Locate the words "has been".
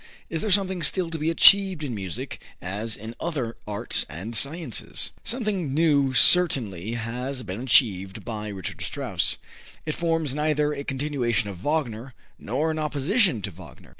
6.93-7.61